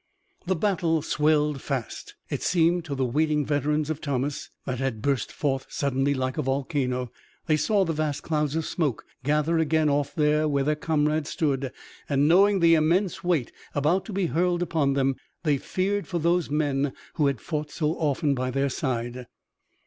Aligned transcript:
The 0.47 0.55
battle 0.55 1.03
swelled 1.03 1.61
fast. 1.61 2.15
It 2.27 2.41
seemed 2.41 2.85
to 2.85 2.95
the 2.95 3.05
waiting 3.05 3.45
veterans 3.45 3.91
of 3.91 4.01
Thomas 4.01 4.49
that 4.65 4.79
it 4.79 4.79
had 4.79 5.01
burst 5.03 5.31
forth 5.31 5.67
suddenly 5.69 6.15
like 6.15 6.39
a 6.39 6.41
volcano. 6.41 7.11
They 7.45 7.55
saw 7.55 7.85
the 7.85 7.93
vast 7.93 8.23
clouds 8.23 8.55
of 8.55 8.65
smoke 8.65 9.05
gather 9.23 9.59
again 9.59 9.89
off 9.89 10.15
there 10.15 10.47
where 10.47 10.63
their 10.63 10.75
comrades 10.75 11.29
stood, 11.29 11.71
and, 12.09 12.27
knowing 12.27 12.61
the 12.61 12.73
immense 12.73 13.23
weight 13.23 13.51
about 13.75 14.03
to 14.05 14.11
be 14.11 14.25
hurled 14.25 14.63
upon 14.63 14.93
them, 14.93 15.17
they 15.43 15.59
feared 15.59 16.07
for 16.07 16.17
those 16.17 16.49
men 16.49 16.93
who 17.13 17.27
had 17.27 17.39
fought 17.39 17.69
so 17.69 17.91
often 17.93 18.33
by 18.33 18.49
their 18.49 18.69
side. 18.69 19.27